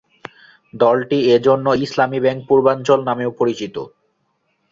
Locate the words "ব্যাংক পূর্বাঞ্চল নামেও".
2.23-3.31